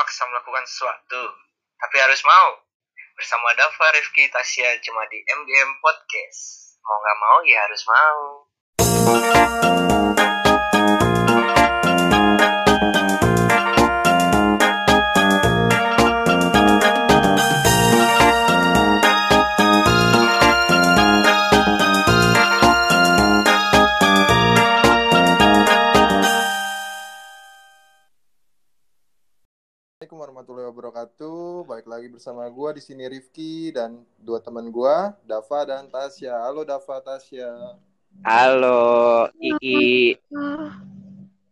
terpaksa 0.00 0.24
melakukan 0.32 0.64
sesuatu, 0.64 1.22
tapi 1.76 2.00
harus 2.00 2.24
mau. 2.24 2.56
Bersama 3.20 3.52
Dava, 3.52 3.92
Rifki, 3.92 4.32
Tasya 4.32 4.80
cuma 4.80 5.04
di 5.12 5.20
MGM 5.28 5.76
Podcast. 5.84 6.72
Mau 6.80 6.96
nggak 7.04 7.18
mau 7.20 7.38
ya 7.44 7.68
harus 7.68 7.84
mau. 7.84 8.48
Warahmatullahi 30.40 30.72
wabarakatuh. 30.72 31.68
Baik 31.68 31.84
lagi 31.84 32.08
bersama 32.08 32.48
gua 32.48 32.72
di 32.72 32.80
sini 32.80 33.04
Rifki 33.04 33.76
dan 33.76 34.00
dua 34.16 34.40
teman 34.40 34.72
gua, 34.72 35.12
Dava 35.28 35.68
dan 35.68 35.84
Tasya. 35.92 36.32
Halo 36.32 36.64
Dava, 36.64 36.96
Tasya. 36.96 37.76
Halo, 38.24 39.28
Ii. 39.36 40.16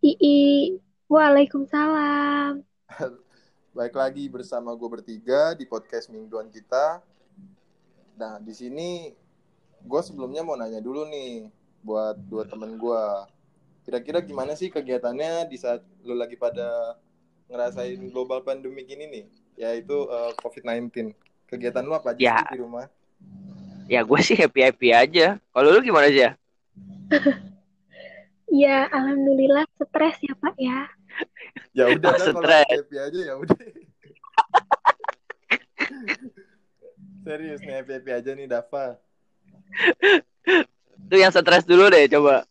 Ii, 0.00 0.80
Waalaikumsalam. 1.04 2.64
Baik 3.76 3.92
lagi 3.92 4.24
bersama 4.32 4.72
gua 4.72 4.96
bertiga 4.96 5.52
di 5.52 5.68
podcast 5.68 6.08
mingguan 6.08 6.48
kita. 6.48 7.04
Nah, 8.16 8.40
di 8.40 8.56
sini 8.56 9.12
gua 9.84 10.00
sebelumnya 10.00 10.40
mau 10.40 10.56
nanya 10.56 10.80
dulu 10.80 11.04
nih 11.04 11.52
buat 11.84 12.16
dua 12.24 12.48
teman 12.48 12.80
gua. 12.80 13.28
Kira-kira 13.84 14.24
gimana 14.24 14.56
sih 14.56 14.72
kegiatannya 14.72 15.44
di 15.44 15.60
saat 15.60 15.84
lu 16.08 16.16
lagi 16.16 16.40
pada 16.40 16.96
ngerasain 17.48 18.00
global 18.08 18.40
pandemic 18.40 18.86
ini 18.88 19.04
nih, 19.08 19.24
yaitu 19.58 19.96
eh, 20.06 20.32
COVID-19. 20.36 21.12
Kegiatan 21.48 21.80
lu 21.80 21.96
apa 21.96 22.12
aja 22.12 22.20
Ya. 22.20 22.38
di 22.52 22.60
rumah? 22.60 22.86
Ya 23.88 24.04
gue 24.04 24.20
sih 24.20 24.36
happy-happy 24.36 24.92
aja. 24.92 25.40
Kalau 25.40 25.68
lu 25.72 25.80
gimana 25.80 26.08
sih 26.08 26.22
ya? 26.22 26.32
Ya, 28.48 28.88
alhamdulillah 28.88 29.68
stres 29.76 30.16
ya 30.24 30.32
Pak 30.32 30.56
ya. 30.56 30.88
Ya 31.76 31.84
udah 31.92 32.08
Oh, 32.08 32.16
dah, 32.16 32.32
kalau 32.32 32.40
stres. 32.40 32.68
happy 32.80 32.96
aja 32.96 33.20
ya 33.20 33.34
udah. 33.36 33.58
Serius 37.28 37.60
nih 37.60 37.74
happy 37.76 37.92
happy 37.92 38.10
aja 38.16 38.30
nih 38.32 38.46
Dava. 38.48 38.96
Tuh 41.08 41.18
yang 41.20 41.28
stres 41.28 41.68
dulu 41.68 41.92
deh 41.92 42.08
coba. 42.08 42.48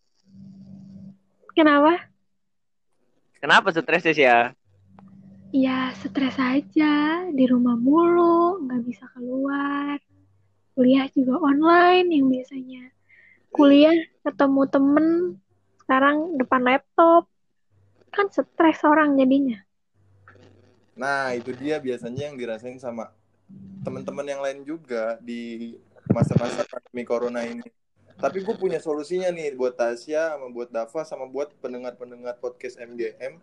Kenapa? 1.57 1.97
Kenapa 3.41 3.73
stresnya 3.73 4.13
sih 4.13 4.25
ya? 4.25 4.53
Ya, 5.55 5.95
stres 5.95 6.35
aja. 6.35 7.23
Di 7.31 7.45
rumah 7.47 7.79
mulu, 7.79 8.67
nggak 8.67 8.81
bisa 8.83 9.07
keluar. 9.15 9.95
Kuliah 10.75 11.07
juga 11.15 11.39
online 11.39 12.07
yang 12.11 12.27
biasanya. 12.27 12.91
Kuliah 13.55 13.95
ketemu 14.27 14.61
temen, 14.67 15.07
sekarang 15.79 16.35
depan 16.35 16.61
laptop. 16.67 17.31
Kan 18.11 18.27
stres 18.27 18.83
orang 18.83 19.15
jadinya. 19.15 19.63
Nah 20.99 21.31
itu 21.31 21.55
dia 21.55 21.79
biasanya 21.79 22.27
yang 22.27 22.35
dirasain 22.35 22.81
sama 22.81 23.13
teman-teman 23.85 24.27
yang 24.27 24.41
lain 24.43 24.59
juga 24.67 25.15
di 25.23 25.77
masa-masa 26.11 26.67
pandemi 26.67 27.07
corona 27.07 27.47
ini. 27.47 27.63
Tapi 28.17 28.41
gue 28.43 28.55
punya 28.57 28.81
solusinya 28.81 29.29
nih 29.29 29.53
buat 29.55 29.77
Tasya, 29.77 30.35
sama 30.35 30.49
buat 30.49 30.69
Dava, 30.73 31.01
sama 31.05 31.29
buat 31.29 31.53
pendengar-pendengar 31.61 32.41
podcast 32.41 32.81
MGM. 32.81 33.37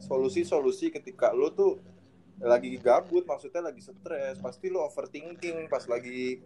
Solusi-solusi 0.00 0.88
ketika 0.88 1.36
lo 1.36 1.52
tuh 1.52 1.84
lagi 2.40 2.80
gabut, 2.80 3.28
maksudnya 3.28 3.60
lagi 3.60 3.84
stres, 3.84 4.40
pasti 4.40 4.72
lo 4.72 4.88
overthinking 4.88 5.68
pas 5.68 5.84
lagi 5.84 6.40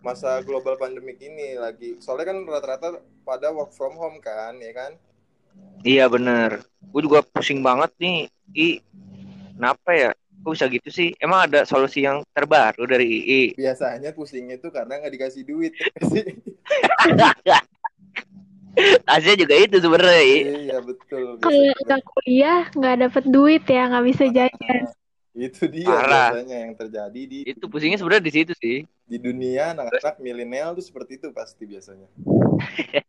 masa 0.00 0.40
global 0.40 0.80
pandemik 0.80 1.20
ini 1.20 1.60
lagi. 1.60 2.00
Soalnya 2.00 2.32
kan 2.32 2.38
rata-rata 2.48 2.88
pada 3.22 3.52
work 3.52 3.76
from 3.76 3.94
home 4.00 4.18
kan, 4.24 4.56
ya 4.58 4.72
kan? 4.72 4.92
Iya 5.84 6.08
bener. 6.08 6.64
Gue 6.88 7.04
juga 7.04 7.20
pusing 7.20 7.60
banget 7.60 7.92
nih. 8.00 8.32
I, 8.56 8.80
kenapa 9.56 9.90
ya? 9.92 10.10
Kok 10.46 10.54
bisa 10.54 10.70
gitu 10.70 10.88
sih? 10.94 11.10
Emang 11.18 11.50
ada 11.50 11.66
solusi 11.66 12.06
yang 12.06 12.22
terbaru 12.30 12.86
dari 12.86 13.04
II? 13.04 13.58
Biasanya 13.58 14.14
pusingnya 14.14 14.62
tuh 14.62 14.70
karena 14.70 15.02
nggak 15.02 15.12
dikasih 15.12 15.42
duit. 15.42 15.74
ya. 18.76 18.98
Tasnya 19.06 19.34
juga 19.40 19.54
itu 19.56 19.76
sebenarnya. 19.80 20.22
Iya 20.24 20.76
betul. 20.84 21.38
Kalau 21.42 21.60
nggak 21.84 22.02
kuliah, 22.12 22.62
nggak 22.76 22.96
dapet 23.02 23.24
duit 23.34 23.62
ya, 23.66 23.82
nggak 23.90 24.04
bisa 24.10 24.24
jajan. 24.36 24.82
Itu 25.36 25.68
dia 25.68 25.84
Parah. 25.84 26.32
biasanya 26.32 26.56
yang 26.64 26.72
terjadi 26.80 27.20
di 27.28 27.38
Itu 27.44 27.68
pusingnya 27.68 27.98
sebenarnya 28.00 28.24
di 28.24 28.32
situ 28.32 28.52
sih. 28.56 28.76
di 29.06 29.22
dunia 29.22 29.70
anak-anak 29.70 30.18
milenial 30.18 30.74
tuh 30.74 30.82
seperti 30.82 31.18
itu 31.22 31.28
pasti 31.30 31.62
biasanya. 31.62 32.08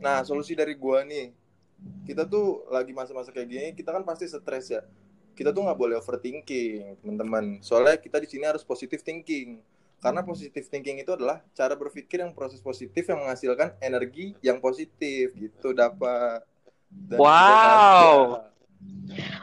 Nah, 0.00 0.24
solusi 0.24 0.56
dari 0.56 0.72
gua 0.80 1.04
nih, 1.04 1.28
kita 2.08 2.24
tuh 2.24 2.64
lagi 2.72 2.92
masa-masa 2.96 3.28
kayak 3.34 3.48
gini, 3.48 3.68
kita 3.76 3.92
kan 3.92 4.00
pasti 4.00 4.24
stres 4.24 4.72
ya. 4.72 4.80
Kita 5.36 5.52
tuh 5.52 5.64
nggak 5.64 5.76
boleh 5.76 5.96
overthinking, 6.00 7.00
teman-teman. 7.04 7.60
Soalnya 7.60 7.96
kita 8.00 8.16
di 8.20 8.28
sini 8.28 8.44
harus 8.48 8.64
positive 8.64 9.00
thinking. 9.04 9.60
Karena 10.00 10.24
positive 10.24 10.64
thinking 10.64 11.04
itu 11.04 11.12
adalah 11.12 11.44
cara 11.52 11.76
berpikir 11.76 12.24
yang 12.24 12.32
proses 12.32 12.64
positif 12.64 13.04
yang 13.04 13.20
menghasilkan 13.20 13.76
energi 13.84 14.32
yang 14.40 14.56
positif 14.56 15.36
gitu 15.36 15.76
dapat. 15.76 16.40
Dan 16.88 17.20
Wow. 17.20 18.48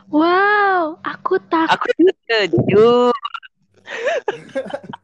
Wow, 0.09 0.97
aku 1.05 1.37
takut. 1.45 1.77
Aku 1.77 1.85
setuju. 2.25 3.13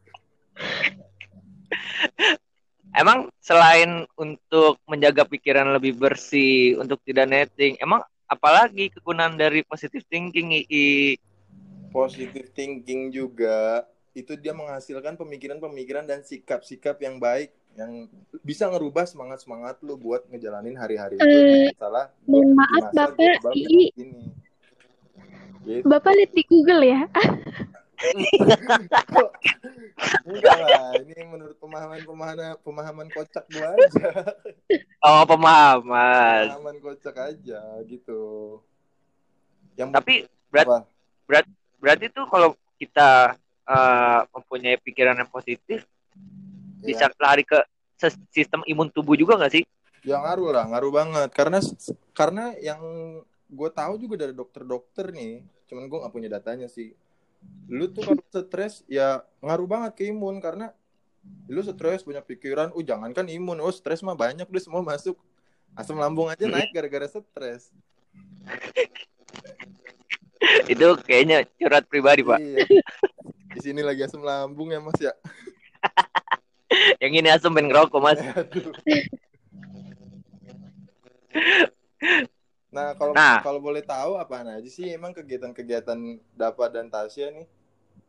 Emang 2.94 3.26
selain 3.42 4.06
untuk 4.14 4.78
menjaga 4.86 5.26
pikiran 5.26 5.66
lebih 5.74 5.98
bersih, 5.98 6.78
untuk 6.78 7.02
tidak 7.02 7.26
netting, 7.26 7.74
emang 7.82 7.98
apalagi 8.30 8.86
kegunaan 8.94 9.34
dari 9.34 9.66
positive 9.66 10.06
thinking 10.06 10.54
II? 10.70 11.18
positive 11.94 12.50
thinking 12.54 13.14
juga 13.14 13.86
itu 14.14 14.32
dia 14.34 14.50
menghasilkan 14.50 15.14
pemikiran-pemikiran 15.14 16.06
dan 16.06 16.22
sikap-sikap 16.22 16.96
yang 16.98 17.18
baik 17.18 17.50
yang 17.74 18.06
bisa 18.40 18.70
ngerubah 18.70 19.02
semangat-semangat 19.02 19.82
lu 19.82 19.98
buat 19.98 20.22
ngejalanin 20.30 20.78
hari-hari 20.78 21.18
itu 21.18 21.26
Eh, 21.26 21.74
salah 21.74 22.14
mohon 22.22 22.54
maaf, 22.54 22.94
Bapak, 22.94 23.18
II. 23.50 23.90
ini 23.98 24.30
gitu. 25.66 25.82
Bapak 25.82 26.14
lihat 26.14 26.30
di 26.30 26.42
Google 26.44 26.82
ya. 26.84 27.00
enggak 30.24 30.58
lah 30.60 30.92
ini 31.00 31.14
menurut 31.24 31.56
pemahaman 31.56 32.00
pemahaman 32.02 32.54
pemahaman 32.60 33.08
kocak 33.08 33.44
gua 33.48 33.72
aja 33.72 34.08
Oh, 35.00 35.22
pemahaman. 35.24 36.42
pemahaman 36.50 36.76
kocak 36.80 37.16
aja 37.16 37.60
gitu 37.84 38.22
yang 39.74 39.90
Tapi 39.90 40.28
berat, 40.48 40.66
apa? 40.66 40.78
berarti 41.80 42.06
tuh 42.08 42.26
kalau 42.28 42.52
kita 42.76 43.34
eh, 43.64 44.20
mempunyai 44.32 44.76
pikiran 44.80 45.16
yang 45.16 45.30
positif, 45.30 45.84
bisa 46.84 47.08
Ya, 47.08 47.16
lari 47.16 47.48
ke 47.48 47.56
sistem 48.28 48.60
imun 48.68 48.92
tubuh 48.92 49.16
juga 49.16 49.40
nggak 49.40 49.54
sih? 49.56 49.64
ya 50.04 50.20
ngaruh 50.20 50.52
lah 50.52 50.68
ngaruh 50.68 50.92
banget. 50.92 51.30
Karena 51.32 51.58
karena 52.12 52.52
yang 52.60 52.80
gue 53.48 53.70
tahu 53.72 53.96
juga 53.96 54.20
dari 54.20 54.36
dokter-dokter 54.36 55.16
nih 55.16 55.40
cuman 55.64 55.88
gue 55.88 55.98
nggak 56.04 56.12
punya 56.12 56.28
datanya 56.28 56.68
sih. 56.68 56.92
Lu 57.72 57.88
tuh 57.88 58.04
kalau 58.04 58.20
stres 58.28 58.84
ya 58.84 59.24
ngaruh 59.40 59.64
banget 59.64 59.96
ke 59.96 60.12
imun 60.12 60.44
karena 60.44 60.76
lu 61.48 61.64
stres 61.64 62.04
banyak 62.04 62.20
pikiran 62.36 62.68
uh 62.76 62.84
jangankan 62.84 63.24
imun 63.32 63.64
oh 63.64 63.72
stres 63.72 64.04
mah 64.04 64.12
banyak 64.12 64.44
deh 64.44 64.60
semua 64.60 64.84
masuk. 64.84 65.16
Asam 65.72 65.96
lambung 65.96 66.28
aja 66.28 66.44
naik 66.44 66.68
gara-gara 66.70 67.08
stres. 67.08 67.72
Itu 70.68 71.00
kayaknya 71.00 71.48
curhat 71.56 71.88
pribadi, 71.88 72.20
Pak. 72.20 72.36
iya 72.36 72.84
di 73.54 73.60
sini 73.60 73.80
lagi 73.80 74.02
asam 74.02 74.20
lambung 74.20 74.68
ya 74.68 74.78
mas 74.78 74.98
ya 74.98 75.14
Yang 76.98 77.12
ini 77.16 77.28
asem 77.30 77.54
pengen 77.54 77.70
ngerokok, 77.70 78.00
Mas. 78.02 78.18
Nah 82.68 82.90
kalau 82.98 83.14
Nah. 83.14 83.38
kalau 83.40 83.60
boleh 83.62 83.78
tahu 83.80 84.18
apaan 84.18 84.50
aja 84.50 84.66
sih 84.66 84.90
emang 84.90 85.14
kegiatan-kegiatan 85.14 85.94
Dapa 86.32 86.66
dan 86.66 86.90
Tasya 86.90 87.30
nih 87.30 87.46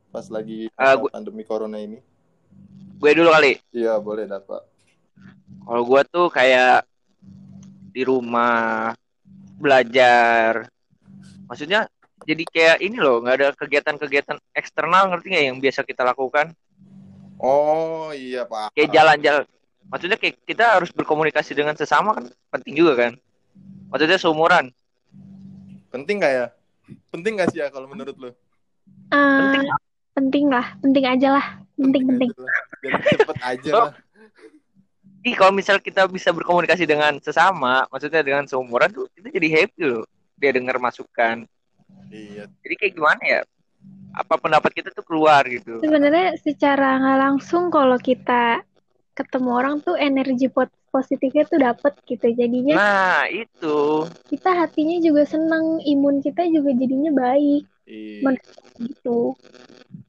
pas 0.09 0.25
lagi 0.27 0.65
Eh, 0.65 0.74
masa 0.74 0.97
gua- 0.97 1.13
pandemi 1.13 1.44
corona 1.44 1.77
ini 1.77 2.01
Gue 2.97 3.12
dulu 3.13 3.30
kali. 3.30 3.62
iya 3.69 4.00
boleh 4.00 4.25
Dapa 4.25 4.65
Kalau 5.62 5.83
gue 5.83 6.01
tuh 6.07 6.27
kayak 6.27 6.86
di 7.92 8.01
rumah 8.01 8.92
belajar. 9.56 10.68
Maksudnya 11.45 11.86
jadi 12.25 12.44
kayak 12.45 12.77
ini 12.81 12.98
loh, 12.98 13.22
nggak 13.22 13.36
ada 13.38 13.48
kegiatan-kegiatan 13.54 14.38
eksternal 14.51 15.13
ngerti 15.13 15.27
nggak 15.31 15.45
yang 15.54 15.57
biasa 15.62 15.86
kita 15.86 16.01
lakukan? 16.04 16.51
oh 17.38 18.10
iya 18.12 18.44
pak 18.44 18.74
Kayak 18.74 18.89
jalan-jalan. 18.92 19.45
Maksudnya 19.86 20.18
kayak 20.18 20.42
kita 20.44 20.66
harus 20.81 20.89
berkomunikasi 20.89 21.54
dengan 21.54 21.77
sesama 21.77 22.18
kan 22.18 22.25
penting 22.50 22.74
juga 22.74 22.94
kan? 22.98 23.13
Maksudnya 23.92 24.18
seumuran. 24.18 24.74
penting 25.94 26.19
nggak 26.19 26.33
ya 26.33 26.45
penting 27.07 27.39
nggak 27.39 27.50
sih 27.50 27.63
ya 27.63 27.72
kalau 27.72 27.88
menurut 27.88 28.13
lu 28.19 28.31
Eh, 29.10 29.62
penting 30.13 30.45
lah, 30.50 30.66
penting 30.83 31.06
aja 31.07 31.28
lah, 31.33 31.45
penting 31.74 32.04
penting. 32.06 32.30
aja 32.30 32.42
lah. 32.44 32.56
Biar 32.81 32.94
cepet 33.01 33.38
aja 33.42 33.71
lah. 33.71 33.92
Ih, 35.25 35.33
kalau 35.33 35.50
misal 35.50 35.81
kita 35.81 36.06
bisa 36.06 36.30
berkomunikasi 36.30 36.86
dengan 36.86 37.18
sesama, 37.18 37.89
maksudnya 37.89 38.21
dengan 38.21 38.45
seumuran 38.45 38.94
tuh, 38.94 39.10
itu 39.18 39.25
jadi 39.25 39.48
happy 39.50 39.81
loh. 39.81 40.06
Dia 40.38 40.54
dengar 40.54 40.78
masukan. 40.78 41.50
Iya. 42.09 42.45
Jadi 42.63 42.73
kayak 42.75 42.93
gimana 42.93 43.21
ya? 43.23 43.41
Apa 44.15 44.39
pendapat 44.39 44.71
kita 44.71 44.89
tuh 44.89 45.03
keluar 45.03 45.43
gitu. 45.45 45.83
Sebenarnya 45.83 46.39
secara 46.39 46.95
nggak 46.97 47.19
langsung 47.19 47.67
kalau 47.67 47.99
kita 47.99 48.63
ketemu 49.11 49.49
orang 49.51 49.75
tuh 49.79 49.95
energi 49.95 50.47
pot- 50.47 50.71
positifnya 50.87 51.43
tuh 51.43 51.59
dapet 51.59 51.93
gitu. 52.07 52.23
Jadinya 52.31 52.75
Nah, 52.75 53.21
itu. 53.27 54.07
kita 54.31 54.55
hatinya 54.55 54.95
juga 55.03 55.27
seneng, 55.27 55.83
imun 55.83 56.23
kita 56.23 56.47
juga 56.47 56.71
jadinya 56.71 57.11
baik 57.11 57.63
Iya. 57.85 58.23
Men- 58.23 58.39
gitu. 58.81 59.35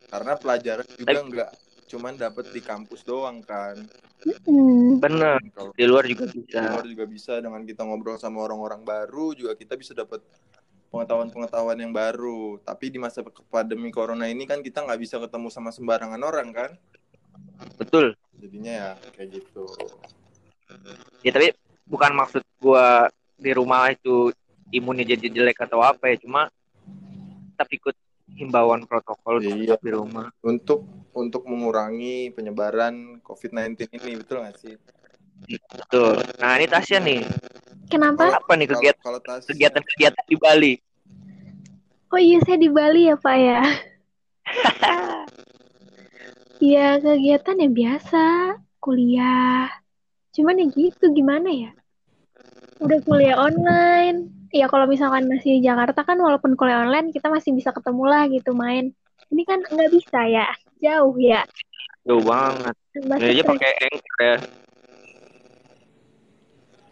Karena 0.06 0.38
pelajaran 0.38 0.86
juga 0.86 1.18
nggak 1.26 1.50
cuman 1.86 2.14
dapet 2.14 2.50
di 2.50 2.60
kampus 2.62 3.02
doang 3.02 3.42
kan. 3.42 3.78
Hmm. 4.42 4.98
Bener. 4.98 5.38
Kalau 5.54 5.70
Di 5.70 5.84
luar 5.86 6.06
juga 6.06 6.26
di 6.26 6.42
bisa. 6.42 6.62
luar 6.62 6.86
juga 6.86 7.04
bisa 7.06 7.32
dengan 7.38 7.62
kita 7.62 7.82
ngobrol 7.82 8.18
sama 8.18 8.42
orang-orang 8.42 8.82
baru 8.82 9.34
juga 9.34 9.54
kita 9.54 9.74
bisa 9.74 9.92
dapat 9.92 10.22
pengetahuan-pengetahuan 10.90 11.78
yang 11.78 11.92
baru. 11.92 12.58
Tapi 12.62 12.90
di 12.90 12.98
masa 13.00 13.22
pandemi 13.50 13.90
corona 13.90 14.26
ini 14.26 14.44
kan 14.44 14.60
kita 14.60 14.82
nggak 14.86 15.00
bisa 15.00 15.16
ketemu 15.20 15.48
sama 15.50 15.70
sembarangan 15.70 16.20
orang 16.22 16.48
kan. 16.52 16.70
Betul. 17.76 18.14
Jadinya 18.36 18.72
ya 18.72 18.88
kayak 19.16 19.28
gitu. 19.40 19.64
Ya 21.22 21.30
tapi 21.32 21.54
bukan 21.86 22.12
maksud 22.14 22.42
gua 22.58 23.08
di 23.36 23.52
rumah 23.52 23.92
itu 23.92 24.32
imunnya 24.74 25.06
jadi 25.06 25.30
jelek 25.30 25.62
atau 25.62 25.78
apa 25.84 26.10
ya, 26.10 26.16
cuma 26.18 26.50
tetap 27.54 27.68
ikut 27.70 27.96
himbauan 28.36 28.84
protokol 28.84 29.40
Iya. 29.40 29.78
di 29.78 29.90
rumah. 29.94 30.28
Untuk 30.42 30.84
untuk 31.16 31.48
mengurangi 31.48 32.28
penyebaran 32.34 33.22
COVID-19 33.24 33.88
ini 33.96 34.20
betul 34.20 34.44
nggak 34.44 34.56
sih? 34.60 34.74
Betul. 35.46 36.20
Nah, 36.40 36.56
ini 36.60 36.66
Tasya 36.68 36.98
nih. 37.00 37.20
Kenapa? 37.86 38.42
Apa 38.42 38.52
nih 38.58 38.66
Kalau 38.66 38.80
kegiatan 38.82 39.02
kalau 39.02 39.20
tas 39.22 39.42
kegiatan-kegiatan 39.46 40.24
di 40.26 40.36
Bali? 40.36 40.74
Oh 42.10 42.20
iya 42.20 42.38
saya 42.42 42.58
di 42.58 42.70
Bali 42.70 43.10
ya 43.10 43.16
Pak 43.18 43.36
ya. 43.36 43.62
Iya 46.56 46.96
kegiatan 47.04 47.60
yang 47.60 47.76
biasa, 47.76 48.56
kuliah. 48.80 49.68
Cuman 50.32 50.56
ya 50.56 50.66
gitu 50.72 51.12
gimana 51.12 51.52
ya? 51.52 51.70
Udah 52.80 52.96
kuliah 53.04 53.36
online. 53.36 54.32
Ya 54.56 54.64
kalau 54.64 54.88
misalkan 54.88 55.28
masih 55.28 55.60
di 55.60 55.68
Jakarta 55.68 56.00
kan 56.00 56.16
walaupun 56.16 56.56
kuliah 56.56 56.88
online 56.88 57.12
kita 57.12 57.28
masih 57.28 57.52
bisa 57.52 57.76
ketemu 57.76 58.04
lah 58.08 58.24
gitu 58.32 58.56
main. 58.56 58.88
Ini 59.28 59.42
kan 59.44 59.60
nggak 59.68 59.90
bisa 59.92 60.24
ya, 60.24 60.48
jauh 60.80 61.12
ya. 61.20 61.44
Jauh 62.08 62.24
banget. 62.24 62.72
Tambah 62.94 63.16
Ini 63.20 63.26
aja 63.36 63.42
stres. 63.42 63.50
pakai 63.52 63.72
anchor 63.76 64.18
ya. 64.24 64.36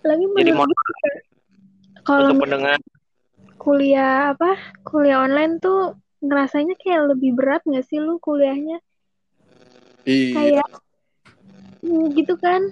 Lagi 0.04 0.24
Jadi 0.36 0.52
kalau 2.04 2.28
untuk 2.28 2.44
pendengar. 2.44 2.78
kuliah 3.56 4.36
apa 4.36 4.60
kuliah 4.84 5.24
online 5.24 5.56
tuh 5.56 5.96
ngerasanya 6.20 6.76
kayak 6.76 7.16
lebih 7.16 7.32
berat 7.32 7.64
nggak 7.64 7.88
sih 7.88 7.96
lu 7.96 8.20
kuliahnya? 8.20 8.84
Iya. 10.04 10.34
Kayak 10.36 10.68
hmm, 11.80 12.04
gitu 12.12 12.34
kan? 12.36 12.62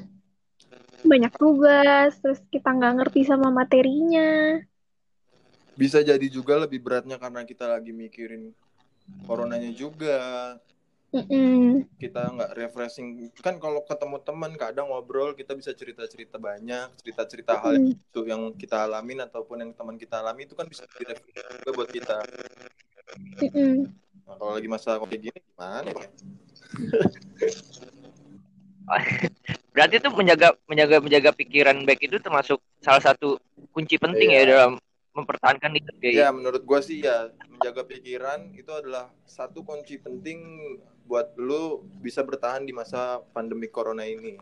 Banyak 1.02 1.32
tugas 1.40 2.12
terus 2.20 2.44
kita 2.52 2.69
nggak 2.69 3.00
ngerti 3.00 3.25
sama 3.25 3.49
materinya. 3.49 4.61
Bisa 5.73 6.05
jadi 6.05 6.29
juga 6.29 6.61
lebih 6.61 6.84
beratnya 6.84 7.17
karena 7.17 7.49
kita 7.49 7.64
lagi 7.64 7.96
mikirin 7.96 8.52
coronanya 9.25 9.73
juga. 9.73 10.20
Mm-mm. 11.12 11.84
kita 12.00 12.24
nggak 12.24 12.50
refreshing 12.56 13.28
kan 13.36 13.60
kalau 13.60 13.84
ketemu 13.84 14.16
teman 14.24 14.52
kadang 14.56 14.88
ngobrol 14.88 15.36
kita 15.36 15.52
bisa 15.52 15.76
cerita 15.76 16.08
cerita 16.08 16.40
banyak 16.40 16.88
cerita 17.04 17.22
cerita 17.28 17.52
hal 17.60 17.76
itu 17.78 18.20
yang 18.24 18.56
kita 18.56 18.88
alamin 18.88 19.20
ataupun 19.20 19.60
yang 19.60 19.70
teman 19.76 20.00
kita 20.00 20.24
alami 20.24 20.48
itu 20.48 20.56
kan 20.56 20.64
bisa 20.64 20.88
jadi 20.88 21.12
refreshing 21.12 21.52
juga 21.60 21.70
buat 21.76 21.90
kita 21.92 22.16
Mm-mm. 23.44 23.74
nah, 24.24 24.34
kalau 24.40 24.56
lagi 24.56 24.68
masa 24.72 24.96
kayak 24.96 25.20
gini 25.20 25.38
gimana 25.52 25.90
ya 25.92 26.08
berarti 29.72 29.96
tuh 30.00 30.12
menjaga 30.12 30.48
menjaga 30.68 30.96
menjaga 31.00 31.30
pikiran 31.32 31.76
baik 31.84 32.08
itu 32.08 32.16
termasuk 32.20 32.60
salah 32.80 33.00
satu 33.00 33.36
kunci 33.72 33.96
penting 33.96 34.32
Iya. 34.32 34.40
ya 34.44 34.48
dalam 34.48 34.72
mempertahankan 35.12 35.76
hidup 35.76 35.94
kayak 36.00 36.14
ya 36.16 36.28
menurut 36.32 36.62
gua 36.64 36.80
sih 36.80 37.04
ya 37.04 37.28
menjaga 37.52 37.84
pikiran 37.84 38.52
itu 38.56 38.72
adalah 38.72 39.12
satu 39.28 39.60
kunci 39.60 40.00
penting 40.00 40.40
buat 41.04 41.36
lu 41.36 41.84
bisa 42.00 42.24
bertahan 42.24 42.64
di 42.64 42.72
masa 42.72 43.20
pandemi 43.36 43.68
corona 43.68 44.08
ini 44.08 44.40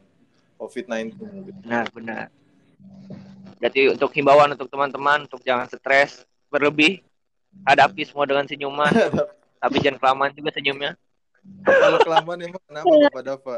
COVID-19 0.61 1.17
Benar, 1.65 1.89
benar. 1.91 2.27
Berarti 3.61 3.93
untuk 3.93 4.11
himbauan 4.17 4.53
untuk 4.57 4.69
teman-teman 4.73 5.29
untuk 5.29 5.41
jangan 5.45 5.69
stres 5.69 6.25
berlebih, 6.49 7.05
hadapi 7.69 8.09
semua 8.09 8.25
dengan 8.25 8.49
senyuman, 8.49 8.89
tapi 9.63 9.77
jangan 9.85 9.99
kelamaan 10.01 10.33
juga 10.33 10.51
senyumnya. 10.57 10.93
kalau 11.65 11.99
kelamaan 12.05 12.41
emang 12.45 12.63
kenapa 12.69 12.85
Bapak 12.89 13.23
Dava? 13.25 13.57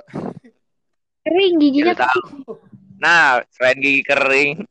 Kering 1.26 1.54
giginya. 1.58 1.94
Nah, 2.98 3.42
selain 3.50 3.78
gigi 3.82 4.02
kering, 4.06 4.62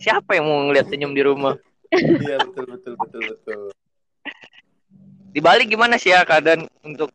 siapa 0.00 0.34
yang 0.34 0.48
mau 0.48 0.64
ngeliat 0.66 0.88
senyum 0.88 1.12
di 1.12 1.22
rumah? 1.22 1.54
iya 1.92 2.40
betul 2.40 2.64
betul 2.72 2.94
betul 2.96 3.22
betul 3.28 3.60
Di 5.30 5.38
Bali 5.38 5.62
gimana 5.68 5.94
sih 5.94 6.10
ya 6.10 6.26
keadaan 6.26 6.66
untuk 6.82 7.14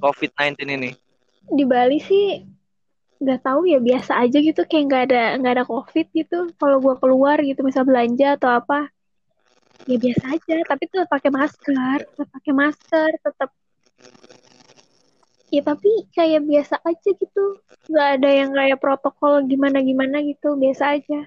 COVID-19 0.00 0.56
ini? 0.64 0.90
di 1.50 1.64
Bali 1.66 1.98
sih 1.98 2.46
nggak 3.20 3.40
tahu 3.44 3.68
ya 3.68 3.76
biasa 3.82 4.16
aja 4.16 4.38
gitu 4.40 4.64
kayak 4.64 4.84
nggak 4.88 5.02
ada 5.12 5.22
nggak 5.36 5.54
ada 5.60 5.64
covid 5.68 6.08
gitu 6.16 6.48
kalau 6.56 6.80
gua 6.80 6.96
keluar 6.96 7.36
gitu 7.44 7.60
misal 7.60 7.84
belanja 7.84 8.40
atau 8.40 8.48
apa 8.48 8.88
ya 9.84 10.00
biasa 10.00 10.24
aja 10.40 10.56
tapi 10.64 10.88
tetap 10.88 11.08
pakai 11.12 11.28
masker 11.28 11.98
tetap 12.00 12.28
pakai 12.32 12.52
masker 12.56 13.10
tetap 13.20 13.50
ya 15.52 15.60
tapi 15.60 15.92
kayak 16.16 16.48
biasa 16.48 16.80
aja 16.80 17.10
gitu 17.12 17.44
nggak 17.92 18.08
ada 18.16 18.30
yang 18.30 18.50
kayak 18.56 18.78
protokol 18.80 19.44
gimana 19.44 19.84
gimana 19.84 20.24
gitu 20.24 20.56
biasa 20.56 20.96
aja 20.96 21.20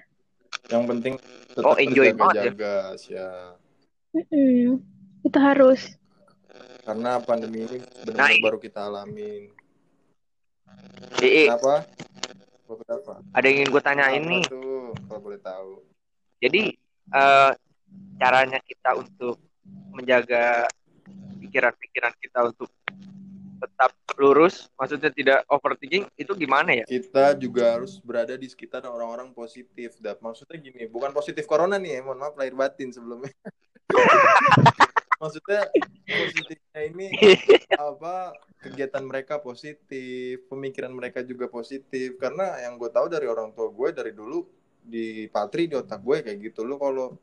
yang 0.72 0.84
penting 0.86 1.14
tetap 1.50 1.66
Oh, 1.66 1.76
enjoy 1.76 2.08
banget 2.12 2.36
ya. 2.36 2.44
berjaga-jaga 2.54 2.76
ya 3.06 3.30
Mm-mm. 4.14 4.80
itu 5.22 5.38
harus 5.40 5.82
karena 6.84 7.18
pandemi 7.18 7.64
ini 7.64 7.78
Nah, 7.80 8.04
benar 8.06 8.28
ini- 8.30 8.44
baru 8.44 8.58
kita 8.60 8.80
alamin. 8.84 9.50
Ii, 11.18 11.48
Kenapa? 11.48 11.88
Beberapa. 12.64 13.14
ada 13.32 13.46
yang 13.46 13.58
ingin 13.58 13.70
gue 13.72 13.82
nih. 14.30 14.44
tuh 14.46 14.92
kalau 15.08 15.22
boleh 15.22 15.40
tahu? 15.40 15.72
Jadi 16.40 16.76
eh, 17.10 17.52
caranya 18.18 18.60
kita 18.60 18.90
untuk 18.94 19.40
menjaga 19.92 20.68
pikiran-pikiran 21.40 22.14
kita 22.20 22.40
untuk 22.46 22.70
tetap 23.64 23.96
lurus, 24.20 24.68
maksudnya 24.76 25.10
tidak 25.16 25.40
overthinking, 25.48 26.04
itu 26.20 26.32
gimana 26.36 26.84
ya? 26.84 26.86
Kita 26.86 27.32
juga 27.40 27.80
harus 27.80 28.04
berada 28.04 28.36
di 28.36 28.48
sekitar 28.52 28.84
orang-orang 28.84 29.32
positif. 29.32 29.96
Dan 30.04 30.20
maksudnya 30.20 30.60
gini, 30.60 30.84
bukan 30.92 31.16
positif 31.16 31.48
corona 31.48 31.80
nih 31.80 31.98
ya, 31.98 32.00
mohon 32.04 32.20
maaf 32.20 32.36
lahir 32.36 32.54
batin 32.54 32.92
sebelumnya. 32.92 33.32
maksudnya 35.24 35.72
positifnya 36.04 36.82
ini 36.84 37.08
apa 37.80 38.36
kegiatan 38.60 39.04
mereka 39.08 39.40
positif, 39.40 40.44
pemikiran 40.52 40.92
mereka 40.92 41.24
juga 41.24 41.48
positif. 41.48 42.20
Karena 42.20 42.60
yang 42.60 42.76
gue 42.76 42.92
tahu 42.92 43.08
dari 43.08 43.32
orang 43.32 43.56
tua 43.56 43.72
gue 43.72 43.90
dari 43.96 44.12
dulu 44.12 44.44
di 44.84 45.32
patri 45.32 45.72
di 45.72 45.80
otak 45.80 46.04
gue 46.04 46.18
kayak 46.28 46.38
gitu. 46.52 46.68
Lu 46.68 46.76
kalau 46.76 47.16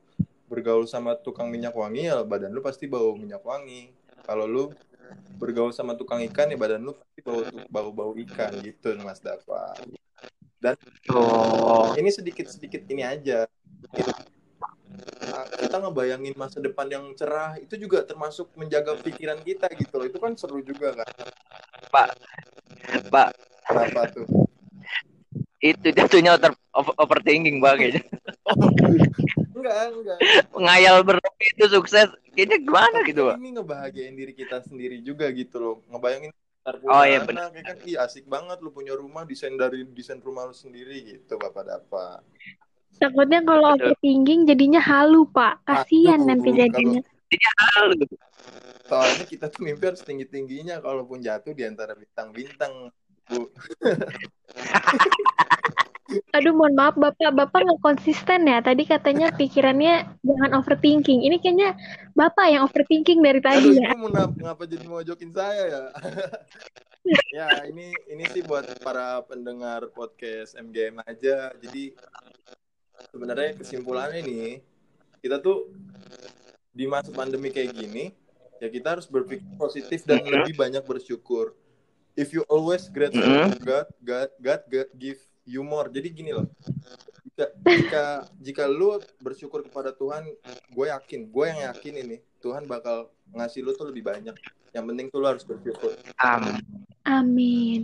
bergaul 0.49 0.89
sama 0.89 1.15
tukang 1.15 1.47
minyak 1.47 1.77
wangi 1.77 2.11
ya 2.11 2.27
badan 2.27 2.51
lu 2.51 2.65
pasti 2.65 2.89
bau 2.89 3.13
minyak 3.15 3.45
wangi. 3.45 3.93
Kalau 4.25 4.49
lu 4.49 4.63
bergaul 5.41 5.73
sama 5.73 5.97
tukang 5.97 6.21
ikan 6.29 6.53
ya 6.53 6.57
badan 6.61 6.85
lu 6.85 6.93
pasti 6.93 7.21
bau 7.25 7.41
bau 7.73 7.91
bau 7.91 8.13
ikan 8.29 8.53
gitu 8.61 8.93
Mas 9.01 9.21
Dava. 9.25 9.73
Oh, 11.09 11.97
Ini 11.97 12.13
sedikit 12.13 12.53
sedikit 12.53 12.85
ini 12.93 13.01
aja. 13.01 13.49
Nah, 15.25 15.45
Kita 15.49 15.81
ngebayangin 15.81 16.37
masa 16.37 16.61
depan 16.61 16.85
yang 16.93 17.05
cerah 17.17 17.57
itu 17.57 17.81
juga 17.81 18.05
termasuk 18.05 18.53
menjaga 18.53 19.01
pikiran 19.01 19.41
kita 19.41 19.73
gitu 19.81 19.97
loh. 19.97 20.07
Itu 20.11 20.21
kan 20.21 20.37
seru 20.37 20.61
juga 20.61 20.93
kan. 21.01 21.09
Pak, 23.09 23.29
Kenapa 23.65 24.03
tuh? 24.13 24.27
itu 25.61 25.93
jatuhnya 25.93 26.41
over, 26.41 26.53
over- 26.73 26.97
overthinking 26.97 27.61
banget. 27.61 28.01
Enggak, 29.53 29.93
enggak. 29.93 30.19
Ngayal 30.57 31.05
berlebih 31.05 31.49
itu 31.57 31.65
sukses. 31.69 32.09
Kayaknya 32.31 32.59
gimana 32.63 32.97
Tapi 33.03 33.09
gitu, 33.11 33.23
ini 33.37 33.51
ngebahagiain 33.59 34.15
diri 34.15 34.33
kita 34.33 34.63
sendiri 34.63 35.03
juga 35.03 35.27
gitu 35.35 35.57
loh. 35.59 35.77
Ngebayangin 35.91 36.31
Oh, 36.87 37.03
iya, 37.03 37.25
anak, 37.25 37.57
ya 37.57 37.63
kan 37.73 37.77
ih 37.89 37.97
asik 37.97 38.29
banget 38.29 38.61
lu 38.61 38.69
punya 38.69 38.93
rumah 38.93 39.25
desain 39.25 39.57
dari 39.57 39.81
desain 39.97 40.21
rumah 40.21 40.45
lu 40.45 40.53
sendiri 40.53 41.17
gitu 41.17 41.41
Bapak 41.41 41.65
Dapa. 41.67 42.21
takutnya 43.01 43.41
kalau 43.41 43.81
overthinking 43.81 44.45
jadinya 44.45 44.77
halu 44.77 45.25
pak 45.25 45.65
kasihan 45.65 46.21
Aduh, 46.21 46.29
nanti 46.37 46.53
kalau- 46.53 46.61
jadinya 46.61 47.01
Halo. 47.75 47.95
Soalnya 48.91 49.25
kita 49.25 49.47
tuh 49.49 49.63
mimpi 49.65 49.89
harus 49.89 50.05
tinggi-tingginya 50.05 50.85
kalaupun 50.85 51.25
jatuh 51.25 51.55
di 51.57 51.65
antara 51.65 51.97
bintang-bintang. 51.97 52.93
Bu. 53.31 53.47
Aduh, 56.31 56.55
mohon 56.55 56.79
maaf 56.79 56.95
Bapak, 56.95 57.35
Bapak 57.35 57.61
nggak 57.67 57.83
konsisten 57.83 58.47
ya. 58.47 58.63
Tadi 58.63 58.87
katanya 58.87 59.35
pikirannya 59.41 59.95
jangan 60.23 60.51
overthinking. 60.55 61.27
Ini 61.27 61.37
kayaknya 61.39 61.75
Bapak 62.15 62.47
yang 62.47 62.63
overthinking 62.65 63.19
dari 63.19 63.39
Aduh, 63.39 63.47
tadi 63.51 63.69
ya. 63.77 63.91
ini 63.91 63.99
mau 63.99 64.11
ngap- 64.11 64.39
ngapa 64.39 64.63
jadi 64.65 64.85
mau 64.87 65.03
jokin 65.03 65.31
saya 65.35 65.63
ya? 65.67 65.85
ya, 67.39 67.49
ini 67.67 67.91
ini 68.07 68.25
sih 68.29 68.43
buat 68.43 68.63
para 68.79 69.25
pendengar 69.25 69.91
podcast 69.91 70.55
MGM 70.55 71.03
aja. 71.03 71.51
Jadi 71.59 71.99
sebenarnya 73.11 73.57
kesimpulannya 73.57 74.21
nih, 74.23 74.51
kita 75.19 75.39
tuh 75.39 75.67
di 76.71 76.87
masa 76.87 77.11
pandemi 77.11 77.51
kayak 77.51 77.75
gini, 77.75 78.15
ya 78.59 78.71
kita 78.71 78.95
harus 78.95 79.11
berpikir 79.11 79.47
positif 79.57 80.07
dan 80.07 80.23
Mhm. 80.23 80.31
lebih 80.31 80.55
banyak 80.55 80.85
bersyukur. 80.85 81.59
If 82.15 82.31
you 82.31 82.47
always 82.47 82.87
grateful 82.87 83.23
Mhm. 83.23 83.51
to 83.51 83.59
God, 83.59 83.87
God, 83.99 84.31
God, 84.39 84.63
God 84.69 84.89
give 84.95 85.19
you 85.51 85.67
more. 85.67 85.91
Jadi 85.91 86.09
gini 86.15 86.31
loh, 86.31 86.47
jika 87.27 87.45
jika 87.67 88.05
jika 88.39 88.65
lu 88.71 89.03
bersyukur 89.19 89.67
kepada 89.67 89.91
Tuhan, 89.91 90.31
gue 90.71 90.87
yakin, 90.87 91.27
gue 91.27 91.45
yang 91.51 91.61
yakin 91.75 91.95
ini 92.07 92.17
Tuhan 92.39 92.71
bakal 92.71 93.11
ngasih 93.35 93.67
lu 93.67 93.75
tuh 93.75 93.91
lebih 93.91 94.07
banyak. 94.07 94.39
Yang 94.71 94.85
penting 94.87 95.07
tuh 95.11 95.19
lu 95.19 95.27
harus 95.27 95.43
bersyukur. 95.43 95.99
Amin. 96.23 96.63
Amin. 97.11 97.83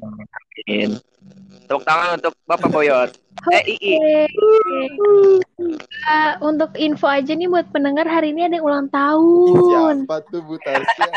Tepuk 1.67 1.83
tangan 1.83 2.23
untuk 2.23 2.33
Bapak 2.47 2.71
Boyot. 2.71 3.11
Eh, 3.51 3.65
Ii. 3.83 4.31
Ah, 6.07 6.39
untuk 6.39 6.71
info 6.79 7.11
aja 7.11 7.35
nih 7.35 7.51
buat 7.51 7.67
pendengar 7.75 8.07
hari 8.07 8.31
ini 8.31 8.47
ada 8.47 8.63
yang 8.63 8.67
ulang 8.67 8.89
tahun. 8.95 10.07
siapa 10.07 10.23
tuh 10.31 10.41
Bu 10.47 10.55
Tasya? 10.63 11.11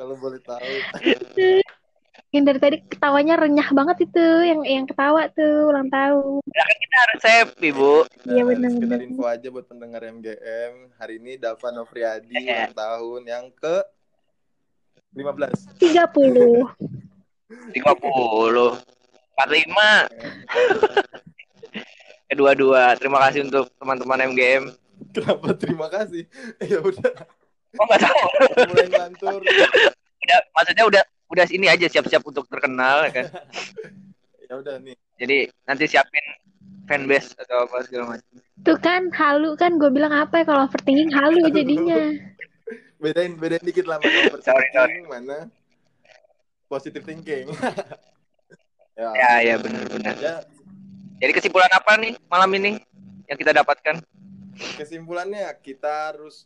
Kalau 0.00 0.16
boleh 0.16 0.40
tahu. 0.40 0.72
Yang 2.32 2.44
dari 2.48 2.58
tadi 2.58 2.76
ketawanya 2.88 3.36
renyah 3.36 3.68
banget 3.70 4.08
itu, 4.08 4.24
yang 4.40 4.64
yang 4.64 4.86
ketawa 4.88 5.28
tuh 5.28 5.68
ulang 5.68 5.86
tahun. 5.86 6.40
Kita 6.48 6.96
harus 6.98 7.20
happy, 7.22 7.68
Bu. 7.70 8.08
Iya, 8.24 8.40
Nah, 8.40 8.44
benar, 8.48 8.70
Sekedar 8.72 9.00
info 9.04 9.24
aja 9.28 9.48
buat 9.48 9.66
pendengar 9.68 10.00
MGM. 10.00 10.96
Hari 10.96 11.20
ini 11.20 11.36
Dava 11.36 11.68
Novriadi 11.68 12.32
Eh. 12.32 12.48
ulang 12.48 12.72
tahun 12.72 13.20
yang 13.28 13.44
ke 13.52 13.84
15. 15.12 15.76
30. 15.76 16.72
30. 17.76 18.80
45. 19.36 20.08
Kedua-dua. 22.26 22.96
Terima 22.96 23.18
kasih 23.22 23.44
untuk 23.44 23.68
teman-teman 23.76 24.32
MGM. 24.32 24.72
Kenapa 25.12 25.52
terima 25.52 25.86
kasih? 25.86 26.24
Ya 26.64 26.80
udah, 26.80 27.12
Oh, 27.72 27.84
nggak 27.84 28.00
tahu. 28.00 28.24
mulai 28.68 28.88
ngantur. 28.88 29.40
Udah, 30.22 30.38
maksudnya 30.54 30.84
udah 30.86 31.02
udah 31.32 31.48
ini 31.48 31.66
aja 31.66 31.88
siap-siap 31.88 32.20
untuk 32.22 32.44
terkenal 32.46 33.08
ya 33.08 33.12
kan. 33.12 33.26
Ya 34.52 34.60
udah 34.60 34.76
nih. 34.84 34.92
Jadi 35.16 35.48
nanti 35.64 35.88
siapin 35.88 36.20
fanbase 36.84 37.32
atau 37.40 37.64
apa 37.64 37.88
segala 37.88 38.04
macam. 38.12 38.36
Tuh 38.60 38.76
kan 38.76 39.08
halu 39.08 39.56
kan 39.56 39.80
gue 39.80 39.88
bilang 39.88 40.12
apa 40.12 40.38
ya 40.38 40.44
kalau 40.44 40.68
overthinking 40.68 41.08
halu 41.08 41.48
jadinya. 41.56 42.12
Bedain 43.00 43.40
bedain 43.40 43.64
dikit 43.64 43.88
lah 43.88 43.96
mana 43.96 44.12
overthinking, 44.28 45.08
mana 45.08 45.38
positive 46.68 47.00
thinking. 47.00 47.48
ya, 48.92 49.08
Ya, 49.16 49.32
ya 49.40 49.54
benar-benar. 49.56 50.20
ya, 50.20 50.44
Jadi 51.16 51.32
kesimpulan 51.32 51.72
apa 51.72 51.96
nih 51.96 52.12
malam 52.28 52.52
ini 52.52 52.76
yang 53.24 53.38
kita 53.40 53.56
dapatkan? 53.56 54.04
kesimpulannya 54.76 55.48
kita 55.64 56.12
harus 56.12 56.44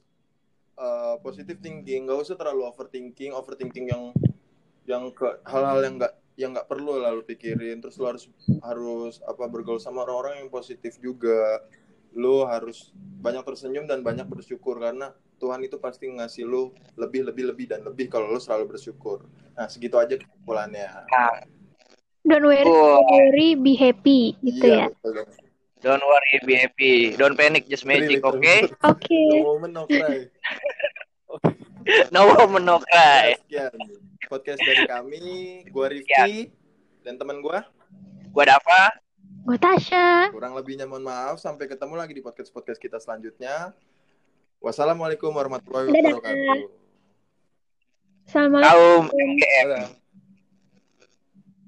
uh, 0.78 1.18
positive 1.18 1.58
thinking, 1.58 2.06
nggak 2.06 2.22
usah 2.22 2.38
terlalu 2.38 2.62
overthinking, 2.62 3.34
overthinking 3.34 3.90
yang 3.90 4.14
yang 4.86 5.10
ke 5.10 5.42
hal-hal 5.44 5.78
yang 5.82 5.94
nggak 5.98 6.12
yang 6.38 6.50
nggak 6.54 6.68
perlu 6.70 7.02
lalu 7.02 7.22
pikirin. 7.26 7.82
Terus 7.82 7.96
lo 7.98 8.06
harus 8.14 8.24
harus 8.62 9.14
apa 9.26 9.44
bergaul 9.50 9.82
sama 9.82 10.06
orang-orang 10.06 10.46
yang 10.46 10.50
positif 10.50 10.96
juga. 11.02 11.60
Lo 12.16 12.48
harus 12.48 12.94
banyak 12.96 13.44
tersenyum 13.44 13.84
dan 13.84 14.00
banyak 14.00 14.24
bersyukur 14.24 14.80
karena 14.80 15.12
Tuhan 15.36 15.60
itu 15.68 15.76
pasti 15.76 16.08
ngasih 16.08 16.48
lo 16.48 16.72
lebih 16.96 17.28
lebih 17.28 17.52
lebih 17.52 17.66
dan 17.68 17.84
lebih 17.84 18.08
kalau 18.08 18.32
lo 18.32 18.40
selalu 18.40 18.78
bersyukur. 18.78 19.28
Nah 19.52 19.68
segitu 19.68 20.00
aja 20.00 20.16
kesimpulannya. 20.16 21.04
Don't 22.26 22.42
worry, 22.42 22.66
don't 22.66 23.06
worry, 23.06 23.48
be 23.54 23.78
happy 23.78 24.34
gitu 24.42 24.66
ya. 24.66 24.90
Iya, 24.90 24.98
betul. 24.98 25.14
Don't 25.84 26.02
worry, 26.02 26.34
be 26.42 26.54
happy. 26.58 26.94
Don't 27.14 27.36
panic, 27.38 27.70
just 27.70 27.86
magic, 27.86 28.18
Betul, 28.18 28.42
oke? 28.42 28.56
betul. 28.74 28.90
Oke. 28.90 29.22
No 29.30 29.36
moment, 29.46 29.72
no 29.76 29.84
cry. 29.86 30.26
No 32.10 32.34
woman, 32.34 32.64
no 32.66 32.76
cry. 32.82 33.36
Ya, 33.52 33.70
sekian 33.70 34.05
podcast 34.26 34.60
dari 34.60 34.84
kami, 34.84 35.26
gua 35.70 35.88
Rifki 35.88 36.50
dan 37.06 37.16
teman 37.16 37.40
gua. 37.40 37.64
Gua 38.34 38.44
Dava. 38.44 39.06
Gue 39.46 39.54
Tasya. 39.62 40.34
Kurang 40.34 40.58
lebihnya 40.58 40.90
mohon 40.90 41.06
maaf. 41.06 41.38
Sampai 41.38 41.70
ketemu 41.70 41.94
lagi 41.94 42.18
di 42.18 42.22
podcast-podcast 42.22 42.82
kita 42.82 42.98
selanjutnya. 42.98 43.70
Wassalamualaikum 44.58 45.30
warahmatullahi 45.30 45.86
wabarakatuh. 45.94 46.66
Assalamualaikum. 48.26 49.06
Dadah. 49.38 50.05